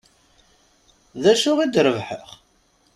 [1.21, 2.29] D acu i d-rebḥeɣ?